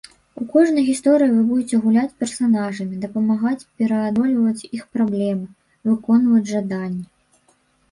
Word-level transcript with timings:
У 0.43 0.43
кожнай 0.51 0.85
гісторыі 0.85 1.33
вы 1.33 1.41
будзеце 1.49 1.79
гуляць 1.83 2.15
персанажамі, 2.21 2.95
дапамагаць 3.05 3.67
пераадольваць 3.83 4.67
іх 4.79 4.83
праблемы, 4.97 5.45
выконваць 5.93 6.45
жаданні. 6.57 7.03